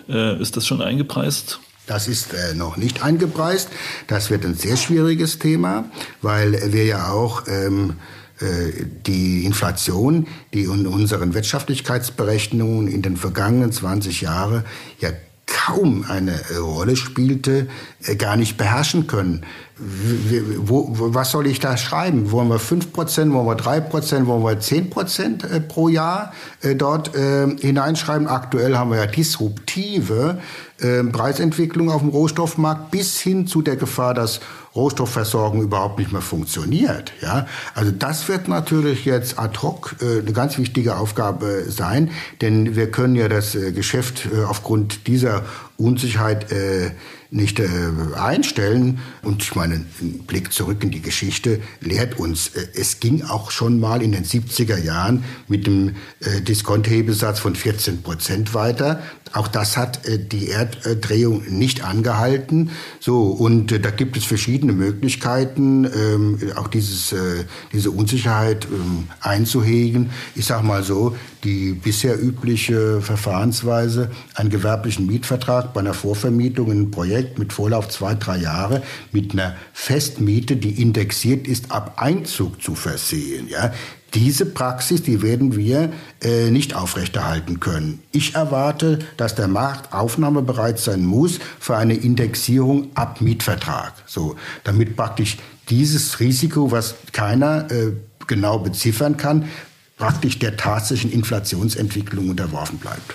[0.08, 1.60] Äh, ist das schon eingepreist?
[1.86, 3.68] Das ist äh, noch nicht eingepreist.
[4.08, 5.84] Das wird ein sehr schwieriges Thema,
[6.20, 7.94] weil wir ja auch ähm,
[8.40, 14.64] äh, die Inflation, die in unseren Wirtschaftlichkeitsberechnungen in den vergangenen 20 Jahren
[14.98, 15.10] ja
[15.46, 17.68] kaum eine äh, Rolle spielte,
[18.04, 19.44] äh, gar nicht beherrschen können.
[19.78, 22.30] Wo, was soll ich da schreiben?
[22.30, 26.32] Wollen wir 5%, wollen wir 3%, wollen wir 10% äh, pro Jahr
[26.76, 28.26] dort äh, hineinschreiben?
[28.26, 30.38] Aktuell haben wir ja disruptive
[30.78, 34.40] äh, Preisentwicklung auf dem Rohstoffmarkt bis hin zu der Gefahr, dass
[34.74, 37.12] Rohstoffversorgung überhaupt nicht mehr funktioniert.
[37.22, 42.10] Ja, also das wird natürlich jetzt ad hoc äh, eine ganz wichtige Aufgabe sein,
[42.40, 45.44] denn wir können ja das äh, Geschäft äh, aufgrund dieser
[45.78, 46.90] Unsicherheit äh,
[47.30, 47.68] nicht äh,
[48.16, 48.98] einstellen.
[49.22, 53.50] Und ich meine, ein Blick zurück in die Geschichte lehrt uns, äh, es ging auch
[53.50, 59.02] schon mal in den 70er Jahren mit dem äh, Diskonthebesatz von 14 Prozent weiter.
[59.32, 62.70] Auch das hat äh, die Erddrehung nicht angehalten.
[63.00, 69.08] So, und äh, da gibt es verschiedene Möglichkeiten, ähm, auch dieses, äh, diese Unsicherheit ähm,
[69.20, 70.10] einzuhegen.
[70.34, 76.82] Ich sage mal so, die bisher übliche Verfahrensweise, einen gewerblichen Mietvertrag bei einer Vorvermietung in
[76.82, 82.62] ein Projekt mit Vorlauf zwei, drei Jahre mit einer Festmiete, die indexiert ist, ab Einzug
[82.62, 83.48] zu versehen.
[83.48, 83.72] Ja,
[84.14, 85.92] diese Praxis, die werden wir
[86.22, 88.02] äh, nicht aufrechterhalten können.
[88.12, 93.92] Ich erwarte, dass der Markt aufnahmebereit sein muss für eine Indexierung ab Mietvertrag.
[94.06, 95.36] So, damit praktisch
[95.68, 97.92] dieses Risiko, was keiner äh,
[98.26, 99.48] genau beziffern kann,
[99.96, 103.14] praktisch der tatsächlichen Inflationsentwicklung unterworfen bleibt.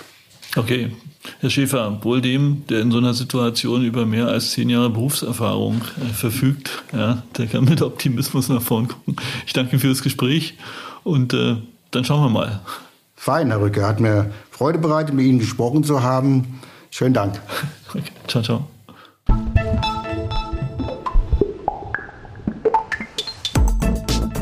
[0.56, 0.90] Okay.
[1.40, 5.80] Herr Schäfer, wohl dem, der in so einer Situation über mehr als zehn Jahre Berufserfahrung
[6.00, 9.16] äh, verfügt, ja, der kann mit Optimismus nach vorn gucken.
[9.46, 10.54] Ich danke Ihnen für das Gespräch
[11.04, 11.56] und äh,
[11.90, 12.60] dann schauen wir mal.
[13.14, 13.86] Fein, Herr Rücke.
[13.86, 16.60] Hat mir Freude bereitet, mit Ihnen gesprochen zu haben.
[16.90, 17.40] Schönen Dank.
[17.94, 18.04] Okay.
[18.26, 18.68] Ciao, ciao.